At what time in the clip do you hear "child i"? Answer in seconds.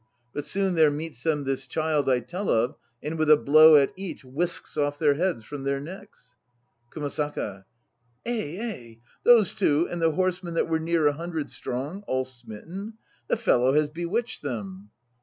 1.67-2.21